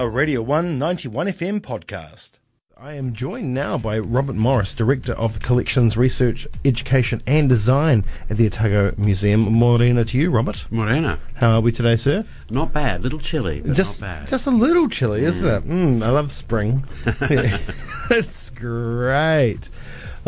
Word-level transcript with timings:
a 0.00 0.08
Radio 0.08 0.40
191 0.42 1.26
FM 1.26 1.60
podcast. 1.60 2.38
I 2.76 2.92
am 2.92 3.14
joined 3.14 3.52
now 3.52 3.76
by 3.76 3.98
Robert 3.98 4.36
Morris, 4.36 4.72
Director 4.72 5.12
of 5.14 5.40
Collections 5.40 5.96
Research, 5.96 6.46
Education 6.64 7.20
and 7.26 7.48
Design 7.48 8.04
at 8.30 8.36
the 8.36 8.46
Otago 8.46 8.94
Museum. 8.96 9.40
Morena 9.40 10.04
to 10.04 10.16
you, 10.16 10.30
Robert. 10.30 10.66
Morena. 10.70 11.18
How 11.34 11.56
are 11.56 11.60
we 11.60 11.72
today, 11.72 11.96
sir? 11.96 12.24
Not 12.48 12.72
bad. 12.72 13.02
Little 13.02 13.18
chilly, 13.18 13.60
but 13.60 13.74
just, 13.74 14.00
not 14.00 14.06
bad. 14.06 14.28
Just 14.28 14.46
a 14.46 14.52
little 14.52 14.88
chilly, 14.88 15.24
isn't 15.24 15.48
it? 15.48 15.64
Mm, 15.64 16.04
I 16.04 16.10
love 16.10 16.30
spring. 16.30 16.84
it's 18.10 18.50
great. 18.50 19.68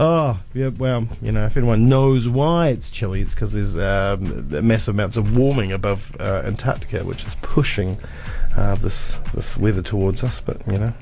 Oh, 0.03 0.41
yeah, 0.55 0.69
well, 0.69 1.07
you 1.21 1.31
know, 1.31 1.45
if 1.45 1.59
anyone 1.59 1.91
knows 1.91 2.27
why 2.27 2.69
it's 2.69 2.89
chilly, 2.89 3.21
it's 3.21 3.35
because 3.35 3.53
there's 3.53 3.77
um, 3.77 4.49
massive 4.67 4.95
amounts 4.95 5.19
of 5.19 5.37
warming 5.37 5.73
above 5.73 6.17
uh, 6.19 6.41
Antarctica, 6.47 7.05
which 7.05 7.27
is 7.27 7.35
pushing 7.43 7.99
uh, 8.57 8.77
this 8.77 9.19
this 9.35 9.59
weather 9.59 9.83
towards 9.83 10.25
us. 10.25 10.41
But 10.41 10.67
you 10.67 10.79
know, 10.79 10.95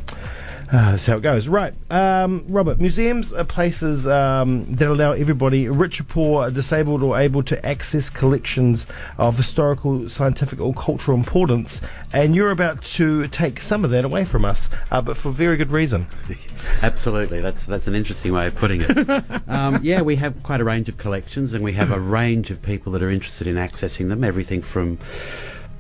uh, 0.71 0.91
that's 0.91 1.07
how 1.07 1.17
it 1.17 1.23
goes. 1.23 1.49
Right, 1.49 1.73
um, 1.91 2.45
Robert. 2.47 2.79
Museums 2.79 3.33
are 3.33 3.45
places 3.45 4.07
um, 4.07 4.67
that 4.75 4.89
allow 4.89 5.13
everybody, 5.13 5.67
rich 5.69 6.01
or 6.01 6.05
poor, 6.05 6.51
disabled 6.51 7.03
or 7.03 7.19
able, 7.19 7.43
to 7.45 7.65
access 7.65 8.11
collections 8.11 8.87
of 9.17 9.39
historical, 9.39 10.11
scientific, 10.11 10.61
or 10.61 10.75
cultural 10.75 11.17
importance. 11.17 11.81
And 12.13 12.37
you're 12.37 12.51
about 12.51 12.83
to 12.83 13.29
take 13.29 13.61
some 13.61 13.83
of 13.83 13.91
that 13.93 14.05
away 14.05 14.27
from 14.27 14.45
us, 14.45 14.69
uh, 14.91 15.01
but 15.01 15.17
for 15.17 15.31
very 15.31 15.57
good 15.57 15.71
reason. 15.71 16.07
Absolutely, 16.83 17.41
that's 17.41 17.65
that's 17.65 17.87
an 17.87 17.95
interesting 17.95 18.35
way 18.35 18.47
of 18.47 18.55
putting 18.55 18.83
it. 18.83 19.25
um, 19.49 19.81
yeah, 19.83 20.03
we 20.03 20.17
have 20.17 20.43
quite 20.43 20.61
a 20.61 20.65
range 20.65 20.91
of 20.91 20.99
collections, 20.99 21.55
and 21.55 21.65
we 21.65 21.73
have 21.73 21.91
a 21.91 21.99
range 21.99 22.51
of 22.51 22.61
people 22.61 22.93
that 22.93 23.03
are 23.03 23.11
interested 23.11 23.47
in 23.47 23.57
accessing 23.57 24.11
them. 24.11 24.23
Everything 24.23 24.61
from 24.61 24.99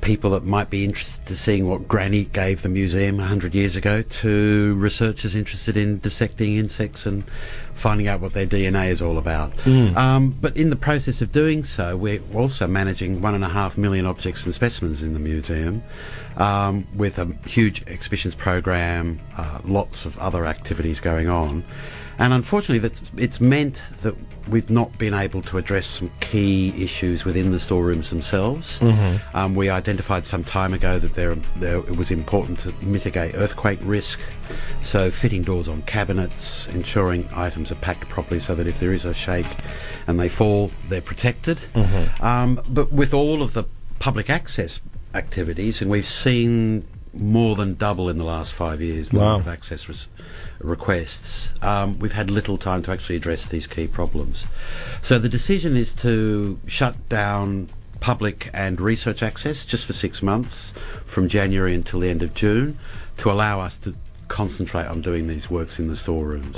people 0.00 0.30
that 0.30 0.44
might 0.44 0.70
be 0.70 0.84
interested 0.84 1.24
to 1.26 1.36
seeing 1.36 1.68
what 1.68 1.88
Granny 1.88 2.24
gave 2.26 2.62
the 2.62 2.68
museum 2.68 3.18
100 3.18 3.54
years 3.54 3.76
ago 3.76 4.02
to 4.02 4.74
researchers 4.76 5.34
interested 5.34 5.76
in 5.76 5.98
dissecting 5.98 6.56
insects 6.56 7.04
and 7.04 7.24
finding 7.74 8.08
out 8.08 8.20
what 8.20 8.32
their 8.32 8.46
DNA 8.46 8.88
is 8.88 9.02
all 9.02 9.18
about. 9.18 9.52
Um, 9.96 10.30
but 10.40 10.56
in 10.56 10.70
the 10.70 10.76
process 10.76 11.20
of 11.20 11.32
doing 11.32 11.64
so, 11.64 11.96
we're 11.96 12.22
also 12.34 12.66
managing 12.66 13.20
one 13.20 13.34
and 13.34 13.44
a 13.44 13.48
half 13.48 13.76
million 13.78 14.06
objects 14.06 14.44
and 14.44 14.54
specimens 14.54 15.02
in 15.02 15.14
the 15.14 15.20
museum 15.20 15.82
um, 16.36 16.86
with 16.96 17.18
a 17.18 17.26
huge 17.46 17.82
exhibitions 17.86 18.34
program, 18.34 19.20
uh, 19.36 19.60
lots 19.64 20.04
of 20.06 20.18
other 20.18 20.46
activities 20.46 21.00
going 21.00 21.28
on. 21.28 21.64
And 22.18 22.32
unfortunately, 22.32 22.80
that's, 22.80 23.00
it's 23.16 23.40
meant 23.40 23.82
that 24.02 24.14
we've 24.48 24.70
not 24.70 24.96
been 24.98 25.14
able 25.14 25.42
to 25.42 25.58
address 25.58 25.86
some 25.86 26.10
key 26.20 26.72
issues 26.82 27.24
within 27.24 27.52
the 27.52 27.60
storerooms 27.60 28.10
themselves. 28.10 28.80
Um, 29.34 29.54
we 29.54 29.68
identified 29.70 30.24
some 30.24 30.42
time 30.42 30.72
ago 30.74 30.98
that 30.98 31.14
there, 31.14 31.34
there, 31.56 31.78
it 31.78 31.96
was 31.96 32.10
important 32.10 32.58
to 32.60 32.72
mitigate 32.82 33.34
earthquake 33.34 33.78
risk, 33.82 34.18
so 34.82 35.10
fitting 35.10 35.42
doors 35.42 35.68
on 35.68 35.82
cabinets, 35.82 36.66
ensuring 36.68 37.28
items 37.34 37.70
are 37.70 37.76
packed 37.76 38.08
properly 38.08 38.40
so 38.40 38.54
that 38.54 38.66
if 38.66 38.80
there 38.80 38.92
is 38.92 39.04
a 39.04 39.14
shake 39.14 39.46
and 40.06 40.18
they 40.18 40.28
fall, 40.28 40.70
they're 40.88 41.00
protected. 41.02 41.60
Um, 42.20 42.60
but 42.68 42.90
with 42.90 43.12
all 43.14 43.42
of 43.42 43.52
the 43.52 43.64
public 43.98 44.30
access 44.30 44.80
activities, 45.14 45.80
and 45.82 45.90
we've 45.90 46.06
seen 46.06 46.86
more 47.18 47.56
than 47.56 47.74
double 47.74 48.08
in 48.08 48.16
the 48.16 48.24
last 48.24 48.52
five 48.52 48.80
years 48.80 49.08
the 49.10 49.18
Wow. 49.18 49.32
number 49.34 49.48
of 49.50 49.54
access 49.54 49.88
res- 49.88 50.08
requests. 50.60 51.48
Um, 51.62 51.98
we've 51.98 52.12
had 52.12 52.30
little 52.30 52.56
time 52.58 52.82
to 52.84 52.90
actually 52.92 53.16
address 53.16 53.44
these 53.46 53.66
key 53.66 53.86
problems. 53.86 54.44
So 55.02 55.18
the 55.18 55.28
decision 55.28 55.76
is 55.76 55.94
to 55.94 56.58
shut 56.66 57.08
down 57.08 57.68
public 58.00 58.48
and 58.54 58.80
research 58.80 59.22
access 59.22 59.64
just 59.64 59.84
for 59.86 59.92
six 59.92 60.22
months 60.22 60.72
from 61.04 61.28
January 61.28 61.74
until 61.74 62.00
the 62.00 62.08
end 62.08 62.22
of 62.22 62.32
June 62.34 62.78
to 63.18 63.30
allow 63.30 63.60
us 63.60 63.76
to 63.78 63.94
concentrate 64.28 64.86
on 64.86 65.00
doing 65.00 65.26
these 65.26 65.50
works 65.50 65.78
in 65.78 65.88
the 65.88 65.96
storerooms. 65.96 66.56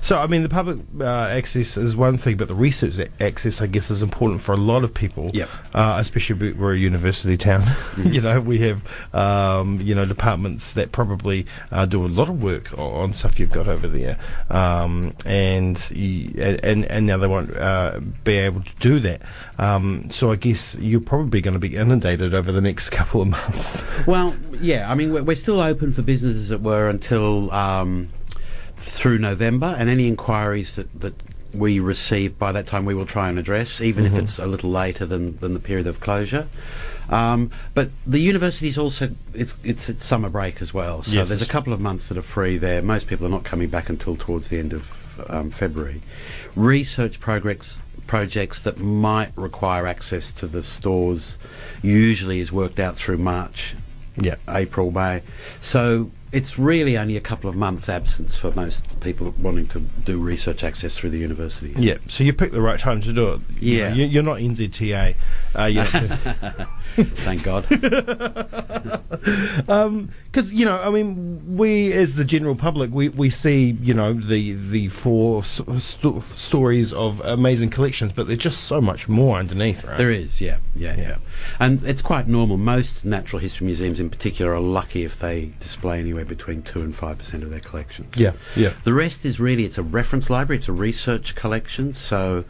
So, 0.00 0.18
I 0.18 0.26
mean, 0.26 0.42
the 0.42 0.48
public 0.48 0.78
uh, 1.00 1.04
access 1.04 1.76
is 1.76 1.94
one 1.96 2.16
thing, 2.16 2.36
but 2.36 2.48
the 2.48 2.54
research 2.54 2.94
access, 3.20 3.60
I 3.60 3.66
guess, 3.66 3.90
is 3.90 4.02
important 4.02 4.40
for 4.40 4.52
a 4.52 4.56
lot 4.56 4.84
of 4.84 4.94
people. 4.94 5.30
Yep. 5.34 5.48
Uh, 5.74 5.96
especially 5.98 6.36
we- 6.36 6.52
we're 6.52 6.74
a 6.74 6.78
university 6.78 7.36
town. 7.36 7.64
you 8.04 8.20
know, 8.20 8.40
we 8.40 8.58
have, 8.58 8.82
um, 9.14 9.80
you 9.80 9.94
know, 9.94 10.06
departments 10.06 10.72
that 10.72 10.92
probably 10.92 11.46
uh, 11.70 11.86
do 11.86 12.04
a 12.04 12.08
lot 12.08 12.28
of 12.28 12.42
work 12.42 12.76
on 12.78 13.12
stuff 13.14 13.38
you've 13.40 13.50
got 13.50 13.68
over 13.68 13.88
there, 13.88 14.18
um, 14.50 15.14
and, 15.24 15.78
and 15.92 16.84
and 16.86 17.06
now 17.06 17.16
they 17.16 17.26
won't 17.26 17.56
uh, 17.56 18.00
be 18.24 18.36
able 18.36 18.62
to 18.62 18.74
do 18.80 19.00
that. 19.00 19.22
Um, 19.58 20.10
so, 20.10 20.30
I 20.32 20.36
guess 20.36 20.76
you're 20.76 21.00
probably 21.00 21.40
going 21.40 21.54
to 21.54 21.60
be 21.60 21.76
inundated 21.76 22.34
over 22.34 22.52
the 22.52 22.60
next 22.60 22.90
couple 22.98 23.22
of 23.22 23.28
months. 23.28 23.84
Well, 24.06 24.34
yeah, 24.60 24.90
I 24.90 24.94
mean, 24.94 25.12
we're, 25.12 25.22
we're 25.22 25.36
still 25.36 25.60
open 25.60 25.92
for 25.92 26.02
business, 26.02 26.36
as 26.36 26.50
it 26.52 26.60
were, 26.60 26.88
until 26.88 27.50
um, 27.52 28.10
through 28.76 29.18
November, 29.18 29.74
and 29.78 29.88
any 29.88 30.06
inquiries 30.06 30.76
that, 30.76 31.00
that 31.00 31.14
we 31.54 31.80
receive 31.80 32.38
by 32.38 32.52
that 32.52 32.66
time 32.66 32.84
we 32.84 32.94
will 32.94 33.06
try 33.06 33.28
and 33.28 33.38
address, 33.38 33.80
even 33.80 34.06
if 34.06 34.14
it's 34.14 34.38
a 34.38 34.46
little 34.46 34.70
later 34.70 35.04
than, 35.04 35.36
than 35.38 35.52
the 35.54 35.60
period 35.60 35.86
of 35.86 36.00
closure. 36.00 36.48
Um, 37.10 37.50
but 37.74 37.90
the 38.06 38.20
university's 38.20 38.78
also 38.78 39.10
it's 39.34 39.54
it's 39.62 39.88
its 39.88 40.04
summer 40.04 40.30
break 40.30 40.62
as 40.62 40.72
well, 40.72 41.02
so 41.02 41.12
Yes, 41.12 41.28
there's 41.28 41.42
a 41.42 41.46
couple 41.46 41.72
of 41.72 41.80
months 41.80 42.08
that 42.08 42.16
are 42.16 42.22
free 42.22 42.56
there. 42.56 42.80
Most 42.80 43.06
people 43.06 43.26
are 43.26 43.30
not 43.30 43.44
coming 43.44 43.68
back 43.68 43.90
until 43.90 44.16
towards 44.16 44.48
the 44.48 44.58
end 44.58 44.72
of 44.72 44.90
um, 45.28 45.50
February. 45.50 46.00
Research 46.56 47.20
projects 47.20 47.78
projects 48.06 48.60
that 48.60 48.78
might 48.78 49.32
require 49.36 49.86
access 49.86 50.32
to 50.32 50.46
the 50.46 50.62
stores 50.62 51.36
usually 51.82 52.40
is 52.40 52.50
worked 52.50 52.78
out 52.78 52.96
through 52.96 53.18
March 53.18 53.74
yeah. 54.16 54.36
April, 54.48 54.90
May. 54.90 55.22
So 55.60 56.10
it's 56.32 56.58
really 56.58 56.96
only 56.96 57.16
a 57.16 57.20
couple 57.20 57.48
of 57.50 57.54
months 57.56 57.88
absence 57.88 58.36
for 58.36 58.50
most 58.52 58.82
people 59.00 59.34
wanting 59.38 59.66
to 59.68 59.80
do 60.04 60.18
research 60.18 60.64
access 60.64 60.96
through 60.96 61.10
the 61.10 61.18
university. 61.18 61.72
Yeah, 61.76 61.98
so 62.08 62.24
you 62.24 62.32
picked 62.32 62.52
the 62.54 62.62
right 62.62 62.80
time 62.80 63.02
to 63.02 63.12
do 63.12 63.32
it. 63.34 63.40
You 63.60 63.76
Yeah. 63.78 63.88
know, 63.90 63.94
you, 63.96 64.04
you're 64.06 64.22
not 64.22 64.38
NZTA. 64.38 65.14
Uh, 65.54 66.66
Thank 66.96 67.42
God. 67.42 67.66
because 70.32 70.50
you 70.52 70.64
know, 70.64 70.80
I 70.80 70.88
mean, 70.88 71.56
we 71.58 71.92
as 71.92 72.16
the 72.16 72.24
general 72.24 72.54
public, 72.56 72.90
we, 72.90 73.10
we 73.10 73.28
see 73.28 73.76
you 73.82 73.92
know 73.92 74.14
the 74.14 74.52
the 74.52 74.88
four 74.88 75.42
s- 75.42 75.60
sto- 75.80 76.20
stories 76.36 76.92
of 76.94 77.20
amazing 77.20 77.68
collections, 77.68 78.12
but 78.14 78.26
there's 78.26 78.38
just 78.38 78.64
so 78.64 78.80
much 78.80 79.08
more 79.08 79.38
underneath, 79.38 79.84
right? 79.84 79.98
There 79.98 80.10
is, 80.10 80.40
yeah, 80.40 80.56
yeah, 80.74 80.96
Yeah. 80.96 81.02
yeah, 81.02 81.16
And 81.60 81.84
it's 81.84 82.00
quite 82.00 82.28
normal. 82.28 82.56
Most 82.56 83.04
natural 83.04 83.40
history 83.40 83.66
museums 83.66 84.00
in 84.00 84.08
particular 84.08 84.54
are 84.54 84.60
lucky 84.60 85.04
if 85.04 85.18
they 85.18 85.50
display 85.60 85.98
anywhere 86.00 86.24
between 86.24 86.62
2 86.62 86.80
and 86.80 86.96
5% 86.96 87.42
of 87.42 87.50
their 87.50 87.60
collections. 87.60 88.16
Yeah, 88.16 88.32
yeah. 88.56 88.72
The 88.84 88.94
rest 88.94 89.24
is 89.26 89.38
really, 89.38 89.64
it's 89.66 89.76
a 89.78 89.82
reference 89.82 90.30
library, 90.30 90.58
it's 90.58 90.68
a 90.68 90.72
research 90.72 91.34
collection. 91.34 91.92
So, 91.92 92.44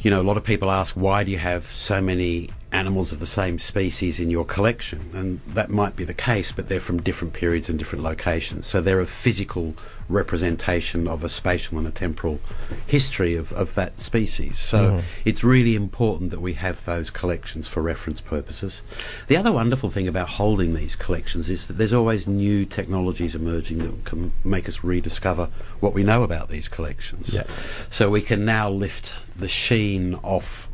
you 0.00 0.10
know, 0.10 0.20
a 0.20 0.26
lot 0.30 0.36
of 0.38 0.44
people 0.44 0.70
ask, 0.70 0.94
why 0.94 1.22
do 1.24 1.30
you 1.30 1.38
have 1.38 1.66
so 1.66 2.00
many 2.00 2.48
animals 2.74 3.12
of 3.12 3.20
the 3.20 3.26
same 3.26 3.58
species 3.58 4.18
in 4.18 4.30
your 4.30 4.44
collection? 4.44 5.10
And 5.14 5.40
that 5.46 5.70
might 5.70 5.96
be 5.96 6.04
the 6.04 6.14
case, 6.14 6.52
but 6.52 6.68
they're 6.68 6.80
from 6.80 7.00
different 7.00 7.32
periods 7.32 7.68
and 7.68 7.78
different 7.78 8.04
locations. 8.04 8.66
So 8.66 8.80
they're 8.80 9.00
a 9.00 9.06
physical 9.06 9.74
representation 10.08 11.08
of 11.08 11.24
a 11.24 11.28
spatial 11.28 11.78
and 11.78 11.86
a 11.86 11.90
temporal 11.90 12.40
history 12.86 13.34
of, 13.34 13.52
of 13.52 13.74
that 13.74 14.00
species. 14.00 14.58
So 14.58 14.90
hmm. 14.90 15.00
it's 15.24 15.42
really 15.42 15.74
important 15.74 16.30
that 16.30 16.40
we 16.40 16.54
have 16.54 16.84
those 16.84 17.10
collections 17.10 17.68
for 17.68 17.80
reference 17.80 18.20
purposes. 18.20 18.82
The 19.28 19.36
other 19.36 19.52
wonderful 19.52 19.90
thing 19.90 20.08
about 20.08 20.28
holding 20.30 20.74
these 20.74 20.96
collections 20.96 21.48
is 21.48 21.66
that 21.68 21.74
there's 21.74 21.92
always 21.92 22.26
new 22.26 22.64
technologies 22.66 23.34
emerging 23.34 23.78
that 23.78 24.04
can 24.04 24.32
make 24.44 24.68
us 24.68 24.84
rediscover 24.84 25.48
what 25.80 25.94
we 25.94 26.02
know 26.02 26.22
about 26.22 26.48
these 26.48 26.68
collections. 26.68 27.32
Yeah. 27.32 27.44
So 27.90 28.10
we 28.10 28.20
can 28.20 28.44
now 28.44 28.68
lift 28.68 29.14
the 29.36 29.48
sheen 29.48 30.14
off 30.16 30.68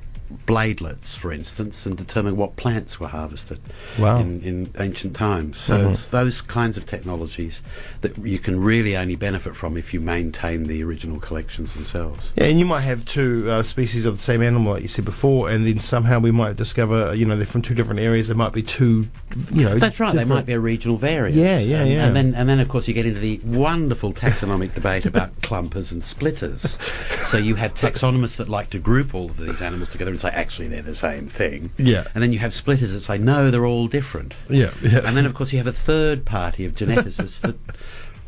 bladelets, 0.47 1.17
for 1.17 1.33
instance, 1.33 1.87
and 1.87 1.97
determine 1.97 2.37
what 2.37 2.57
plants 2.57 2.99
were 3.01 3.09
harvested 3.09 3.61
Wow. 3.99 4.19
in, 4.21 4.41
in 4.43 4.71
ancient 4.79 5.15
times. 5.15 5.59
So 5.59 5.75
Mhm. 5.79 5.91
it's 5.91 6.05
those 6.07 6.41
kinds 6.41 6.77
of 6.77 6.87
technologies 6.87 7.61
that 8.03 8.17
you 8.19 8.39
can 8.39 8.61
really 8.61 8.97
only 8.97 9.17
benefit 9.17 9.57
from 9.57 9.77
if 9.77 9.93
you 9.95 10.01
maintain 10.01 10.67
the 10.67 10.83
original 10.83 11.19
collections 11.19 11.75
themselves. 11.75 12.31
Yeah, 12.37 12.45
and 12.45 12.59
you 12.59 12.65
might 12.65 12.81
have 12.83 13.05
two 13.05 13.47
uh, 13.51 13.63
species 13.63 14.05
of 14.07 14.17
the 14.19 14.23
same 14.23 14.43
animal, 14.43 14.73
like 14.75 14.83
you 14.83 14.89
said 14.89 15.05
before, 15.05 15.51
and 15.51 15.67
then 15.67 15.81
somehow 15.81 16.19
we 16.19 16.31
might 16.31 16.57
discover, 16.57 17.15
you 17.15 17.27
know, 17.27 17.37
they're 17.37 17.47
from 17.47 17.63
two 17.63 17.75
different 17.75 18.01
areas. 18.01 18.29
There 18.29 18.37
might 18.37 18.53
be 18.53 18.63
two, 18.63 19.09
you 19.53 19.65
know. 19.65 19.79
That's 19.79 20.01
right. 20.01 20.15
They 20.15 20.25
might 20.25 20.47
be 20.47 20.53
a 20.53 20.61
regional 20.61 20.97
variant. 20.99 21.37
Yeah, 21.37 21.59
yeah, 21.59 21.83
and, 21.83 21.91
yeah. 21.91 22.07
And 22.07 22.17
then, 22.17 22.35
and 22.35 22.49
then, 22.49 22.61
of 22.61 22.69
course, 22.69 22.89
you 22.89 22.95
get 22.95 23.07
into 23.07 23.21
the 23.21 23.41
wonderful 23.45 24.13
taxonomic 24.13 24.75
debate 24.75 25.07
about 25.07 25.41
clumpers 25.43 25.93
and 25.93 26.03
splitters. 26.03 26.79
So 27.31 27.37
you 27.37 27.55
have 27.55 27.75
taxonomists 27.75 28.37
that 28.39 28.49
like 28.49 28.71
to 28.71 28.81
group 28.81 29.15
all 29.15 29.27
of 29.31 29.37
these 29.37 29.63
animals 29.63 29.91
together 29.91 30.11
and 30.25 30.33
say, 30.33 30.39
actually, 30.39 30.69
they're 30.69 30.83
the 30.83 30.95
same 30.95 31.29
thing. 31.29 31.71
Yeah. 31.79 32.07
And 32.15 32.23
then 32.23 32.33
you 32.33 32.39
have 32.41 32.55
splitters 32.55 32.93
that 32.93 33.01
say, 33.01 33.19
no, 33.19 33.51
they're 33.51 33.67
all 33.67 33.87
different. 33.87 34.35
Yeah, 34.49 34.71
yeah. 34.83 35.01
And 35.05 35.17
then, 35.17 35.27
of 35.27 35.35
course, 35.35 35.53
you 35.53 35.59
have 35.59 35.67
a 35.67 35.73
third 35.73 36.25
party 36.25 36.65
of 36.65 36.75
geneticists 36.81 37.41
that 37.41 37.57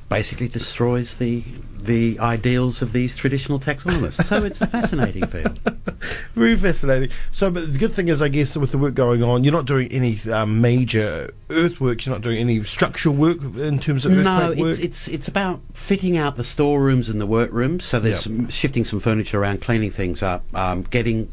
basically 0.08 0.48
destroys 0.48 1.14
the 1.14 1.42
the 1.78 2.16
ideals 2.20 2.80
of 2.80 2.92
these 2.92 3.16
traditional 3.16 3.58
taxonomists. 3.58 4.24
so 4.26 4.44
it's 4.44 4.60
a 4.60 4.66
fascinating 4.68 5.26
field. 5.26 5.58
Very 6.36 6.54
fascinating. 6.54 7.08
So, 7.32 7.50
but 7.50 7.72
the 7.72 7.78
good 7.78 7.92
thing 7.92 8.06
is, 8.06 8.22
I 8.22 8.28
guess, 8.28 8.56
with 8.56 8.70
the 8.70 8.78
work 8.78 8.94
going 8.94 9.24
on, 9.24 9.42
you're 9.42 9.52
not 9.52 9.64
doing 9.64 9.90
any 9.90 10.20
um, 10.30 10.60
major 10.60 11.32
earthworks. 11.50 12.06
You're 12.06 12.14
not 12.14 12.22
doing 12.22 12.38
any 12.38 12.62
structural 12.62 13.16
work 13.16 13.38
in 13.42 13.80
terms 13.80 14.06
of 14.06 14.12
No, 14.12 14.42
earthquake 14.50 14.58
work. 14.60 14.70
it's 14.74 14.78
it's 14.80 15.08
it's 15.08 15.28
about 15.28 15.60
fitting 15.74 16.16
out 16.16 16.36
the 16.36 16.44
storerooms 16.44 17.08
and 17.08 17.20
the 17.20 17.26
workrooms. 17.26 17.82
So 17.84 17.98
there's 17.98 18.14
Yep. 18.18 18.22
some, 18.22 18.48
shifting 18.50 18.84
some 18.84 19.00
furniture 19.00 19.40
around, 19.40 19.60
cleaning 19.60 19.90
things 19.90 20.22
up, 20.22 20.44
um, 20.54 20.82
getting 20.82 21.30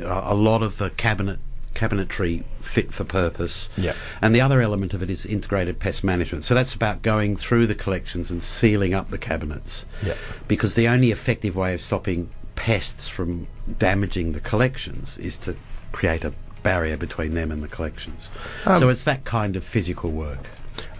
a, 0.00 0.34
lot 0.34 0.62
of 0.62 0.78
the 0.78 0.90
cabinet 0.90 1.38
cabinetry 1.74 2.44
fit 2.60 2.92
for 2.92 3.04
purpose. 3.04 3.68
Yep. 3.76 3.96
And 4.20 4.34
the 4.34 4.40
other 4.40 4.60
element 4.60 4.94
of 4.94 5.02
it 5.02 5.10
is 5.10 5.24
integrated 5.24 5.78
pest 5.78 6.04
management. 6.04 6.44
So 6.44 6.54
that's 6.54 6.74
about 6.74 7.02
going 7.02 7.36
through 7.36 7.66
the 7.66 7.74
collections 7.74 8.30
and 8.30 8.42
sealing 8.42 8.94
up 8.94 9.10
the 9.10 9.18
cabinets. 9.18 9.84
Yep. 10.04 10.16
Because 10.48 10.74
the 10.74 10.88
only 10.88 11.10
effective 11.10 11.56
way 11.56 11.74
of 11.74 11.80
stopping 11.80 12.30
pests 12.54 13.08
from 13.08 13.48
damaging 13.78 14.32
the 14.32 14.40
collections 14.40 15.18
is 15.18 15.38
to 15.38 15.56
create 15.92 16.24
a 16.24 16.32
barrier 16.62 16.96
between 16.96 17.34
them 17.34 17.50
and 17.50 17.62
the 17.62 17.68
collections. 17.68 18.28
Um, 18.66 18.80
so 18.80 18.88
it's 18.88 19.04
that 19.04 19.24
kind 19.24 19.56
of 19.56 19.64
physical 19.64 20.10
work. 20.10 20.48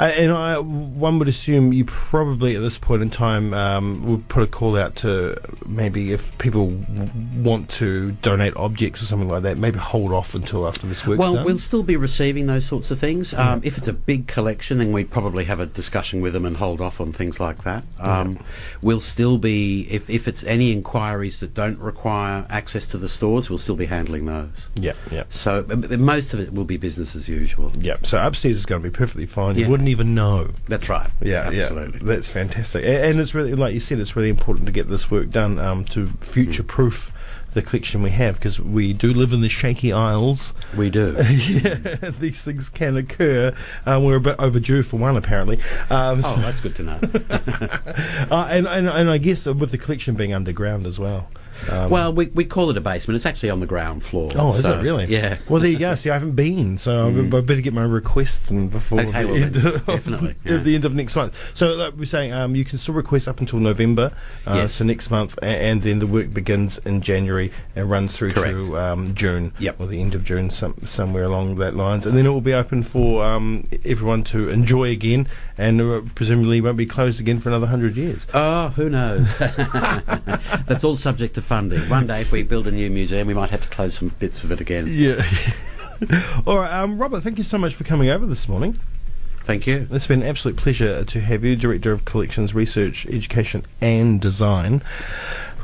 Uh, 0.02 0.06
and 0.06 0.32
I, 0.32 0.58
one 0.58 1.18
would 1.20 1.28
assume 1.28 1.72
you 1.72 1.84
probably 1.84 2.56
at 2.56 2.60
this 2.60 2.76
point 2.76 3.02
in 3.02 3.10
time 3.10 3.54
um, 3.54 4.04
would 4.10 4.28
put 4.28 4.42
a 4.42 4.46
call 4.48 4.76
out 4.76 4.96
to 4.96 5.36
maybe 5.64 6.12
if 6.12 6.36
people 6.38 6.70
w- 6.72 7.10
want 7.40 7.70
to 7.70 8.10
donate 8.12 8.56
objects 8.56 9.00
or 9.00 9.04
something 9.06 9.28
like 9.28 9.44
that, 9.44 9.58
maybe 9.58 9.78
hold 9.78 10.12
off 10.12 10.34
until 10.34 10.66
after 10.66 10.88
this 10.88 11.06
work's 11.06 11.18
Well, 11.20 11.34
done. 11.34 11.44
we'll 11.44 11.58
still 11.60 11.84
be 11.84 11.96
receiving 11.96 12.46
those 12.46 12.66
sorts 12.66 12.90
of 12.90 12.98
things. 12.98 13.32
Um, 13.32 13.60
if 13.62 13.78
it's 13.78 13.86
a 13.86 13.92
big 13.92 14.26
collection, 14.26 14.78
then 14.78 14.90
we'd 14.90 15.10
probably 15.10 15.44
have 15.44 15.60
a 15.60 15.66
discussion 15.66 16.20
with 16.20 16.32
them 16.32 16.44
and 16.46 16.56
hold 16.56 16.80
off 16.80 17.00
on 17.00 17.12
things 17.12 17.38
like 17.38 17.62
that. 17.64 17.84
Um, 18.00 18.38
We'll 18.82 19.00
still 19.00 19.38
be, 19.38 19.82
if, 19.88 20.10
if 20.10 20.26
it's 20.26 20.42
any 20.42 20.72
inquiries 20.72 21.38
that 21.38 21.54
don't 21.54 21.78
require 21.78 22.44
access 22.50 22.86
to 22.88 22.98
the 22.98 23.08
stores, 23.08 23.48
we'll 23.48 23.58
still 23.60 23.76
be 23.76 23.86
handling 23.86 24.26
those. 24.26 24.48
yeah, 24.74 24.94
yeah. 25.12 25.24
So 25.30 25.62
most 25.98 26.34
of 26.34 26.40
it 26.40 26.52
will 26.52 26.64
be 26.64 26.76
business 26.76 27.14
as 27.14 27.28
usual. 27.28 27.70
Yeah, 27.78 27.96
so 28.02 28.18
upstairs 28.18 28.56
is 28.56 28.66
going 28.66 28.82
to 28.82 28.90
be 28.90 28.92
perfectly 28.92 29.26
fine. 29.26 29.56
You 29.56 29.68
wouldn't 29.68 29.91
even 29.92 30.14
know. 30.14 30.48
That's 30.66 30.88
right. 30.88 31.08
Yeah, 31.20 31.50
absolutely. 31.54 32.00
yeah, 32.00 32.06
that's 32.14 32.28
fantastic. 32.28 32.84
A- 32.84 33.04
And 33.08 33.20
it's 33.20 33.34
really, 33.34 33.54
like 33.54 33.72
you 33.74 33.80
said, 33.80 34.00
it's 34.00 34.16
really 34.16 34.28
important 34.30 34.66
to 34.66 34.72
get 34.72 34.88
this 34.88 35.10
work 35.10 35.30
done 35.30 35.58
um, 35.60 35.84
to 35.86 36.08
future-proof 36.20 37.12
the 37.52 37.60
collection 37.60 38.02
we 38.02 38.08
have 38.08 38.36
because 38.36 38.58
we 38.58 38.94
do 38.94 39.12
live 39.12 39.30
in 39.32 39.42
the 39.42 39.48
shaky 39.48 39.92
isles. 39.92 40.54
We 40.74 40.88
do. 40.88 41.14
yeah, 41.30 42.10
these 42.18 42.42
things 42.42 42.70
can 42.70 42.96
occur. 42.96 43.54
Um, 43.84 44.04
we're 44.04 44.16
a 44.16 44.20
bit 44.20 44.36
overdue 44.38 44.82
for 44.82 44.96
one, 44.98 45.16
apparently. 45.18 45.60
Um, 45.90 46.22
oh, 46.24 46.34
so- 46.34 46.40
that's 46.40 46.60
good 46.60 46.74
to 46.76 46.82
know. 46.82 46.98
uh, 48.30 48.48
and, 48.50 48.66
and 48.66 48.88
and 48.88 49.10
I 49.10 49.18
guess 49.18 49.46
uh, 49.46 49.52
with 49.52 49.70
the 49.70 49.78
collection 49.78 50.14
being 50.14 50.32
underground 50.32 50.86
as 50.86 50.98
well. 50.98 51.28
Um, 51.70 51.90
well, 51.90 52.12
we, 52.12 52.26
we 52.26 52.44
call 52.44 52.70
it 52.70 52.76
a 52.76 52.80
basement. 52.80 53.16
It's 53.16 53.26
actually 53.26 53.50
on 53.50 53.60
the 53.60 53.66
ground 53.66 54.04
floor. 54.04 54.30
Oh, 54.34 54.54
is 54.54 54.62
so, 54.62 54.78
it 54.78 54.82
really? 54.82 55.06
Yeah. 55.06 55.38
Well, 55.48 55.60
there 55.60 55.70
you 55.70 55.78
go. 55.78 55.94
See, 55.94 56.10
I 56.10 56.14
haven't 56.14 56.32
been, 56.36 56.78
so 56.78 57.06
I 57.06 57.36
I 57.36 57.40
better 57.40 57.60
get 57.60 57.72
my 57.72 57.84
request 57.84 58.50
in 58.50 58.68
before 58.68 59.00
Okay, 59.00 59.22
the, 59.22 59.26
well 59.28 59.36
end 59.42 59.56
of, 59.56 59.86
definitely, 59.86 60.34
yeah. 60.44 60.56
the 60.58 60.74
end 60.74 60.84
of 60.84 60.94
next 60.94 61.16
month. 61.16 61.34
So, 61.54 61.72
like 61.74 61.94
we're 61.94 62.04
saying, 62.06 62.32
um, 62.32 62.54
you 62.56 62.64
can 62.64 62.78
still 62.78 62.94
request 62.94 63.28
up 63.28 63.40
until 63.40 63.58
November, 63.58 64.12
uh, 64.46 64.54
Yes. 64.54 64.74
so 64.74 64.84
next 64.84 65.10
month, 65.10 65.38
and 65.42 65.82
then 65.82 65.98
the 65.98 66.06
work 66.06 66.32
begins 66.32 66.78
in 66.78 67.00
January 67.02 67.52
and 67.76 67.90
runs 67.90 68.16
through 68.16 68.32
Correct. 68.32 68.52
to 68.54 68.78
um, 68.78 69.14
June, 69.14 69.52
Yep. 69.58 69.80
or 69.80 69.86
the 69.86 70.00
end 70.00 70.14
of 70.14 70.24
June, 70.24 70.50
some, 70.50 70.74
somewhere 70.86 71.24
along 71.24 71.56
that 71.56 71.74
lines, 71.76 72.06
and 72.06 72.16
then 72.16 72.26
it 72.26 72.30
will 72.30 72.40
be 72.40 72.54
open 72.54 72.82
for 72.82 73.24
um, 73.24 73.68
everyone 73.84 74.24
to 74.24 74.48
enjoy 74.48 74.90
again, 74.90 75.28
and 75.58 75.80
uh, 75.80 76.00
presumably 76.14 76.60
won't 76.60 76.76
be 76.76 76.86
closed 76.86 77.20
again 77.20 77.38
for 77.40 77.48
another 77.48 77.66
hundred 77.66 77.96
years. 77.96 78.26
Oh, 78.34 78.68
who 78.70 78.88
knows? 78.88 79.28
That's 79.38 80.84
all 80.84 80.96
subject 80.96 81.34
to 81.34 81.41
funding. 81.42 81.88
One 81.88 82.06
day, 82.06 82.22
if 82.22 82.32
we 82.32 82.42
build 82.42 82.66
a 82.66 82.72
new 82.72 82.90
museum, 82.90 83.26
we 83.26 83.34
might 83.34 83.50
have 83.50 83.62
to 83.62 83.68
close 83.68 83.94
some 83.94 84.08
bits 84.18 84.44
of 84.44 84.52
it 84.52 84.60
again. 84.60 84.86
Yeah. 84.88 85.24
All 86.46 86.58
right, 86.58 86.72
um, 86.72 86.98
Robert. 86.98 87.22
Thank 87.22 87.38
you 87.38 87.44
so 87.44 87.58
much 87.58 87.74
for 87.74 87.84
coming 87.84 88.08
over 88.08 88.26
this 88.26 88.48
morning. 88.48 88.78
Thank 89.44 89.66
you. 89.66 89.88
It's 89.90 90.06
been 90.06 90.22
an 90.22 90.28
absolute 90.28 90.56
pleasure 90.56 91.04
to 91.04 91.20
have 91.20 91.44
you, 91.44 91.56
Director 91.56 91.90
of 91.90 92.04
Collections, 92.04 92.54
Research, 92.54 93.06
Education 93.06 93.66
and 93.80 94.20
Design. 94.20 94.82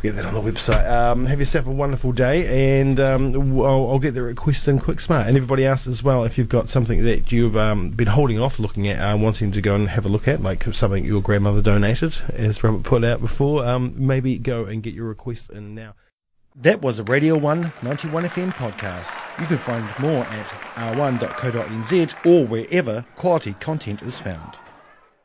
We'll 0.00 0.12
get 0.12 0.22
that 0.22 0.32
on 0.32 0.34
the 0.34 0.52
website. 0.52 0.88
Um, 0.88 1.26
have 1.26 1.40
yourself 1.40 1.66
a 1.66 1.72
wonderful 1.72 2.12
day, 2.12 2.78
and 2.78 3.00
um, 3.00 3.34
I'll, 3.60 3.90
I'll 3.90 3.98
get 3.98 4.14
the 4.14 4.22
request 4.22 4.68
in 4.68 4.78
quick 4.78 5.00
smart. 5.00 5.26
And 5.26 5.36
everybody 5.36 5.66
else 5.66 5.88
as 5.88 6.04
well, 6.04 6.22
if 6.22 6.38
you've 6.38 6.48
got 6.48 6.68
something 6.68 7.02
that 7.02 7.32
you've 7.32 7.56
um, 7.56 7.90
been 7.90 8.06
holding 8.06 8.38
off 8.38 8.60
looking 8.60 8.86
at, 8.86 9.00
uh, 9.00 9.16
wanting 9.16 9.50
to 9.50 9.60
go 9.60 9.74
and 9.74 9.88
have 9.88 10.06
a 10.06 10.08
look 10.08 10.28
at, 10.28 10.40
like 10.40 10.62
something 10.72 11.04
your 11.04 11.20
grandmother 11.20 11.62
donated, 11.62 12.14
as 12.32 12.62
Robert 12.62 12.84
put 12.84 13.02
out 13.02 13.20
before, 13.20 13.66
um, 13.66 13.92
maybe 13.96 14.38
go 14.38 14.66
and 14.66 14.84
get 14.84 14.94
your 14.94 15.06
request 15.06 15.50
in 15.50 15.74
now. 15.74 15.94
That 16.54 16.80
was 16.80 17.00
a 17.00 17.04
Radio 17.04 17.36
1 17.36 17.72
91 17.82 18.24
FM 18.24 18.52
podcast. 18.52 19.16
You 19.40 19.46
can 19.46 19.58
find 19.58 19.84
more 19.98 20.22
at 20.24 20.46
r1.co.nz 20.76 22.26
or 22.26 22.46
wherever 22.46 23.04
quality 23.16 23.52
content 23.54 24.02
is 24.02 24.20
found. 24.20 24.58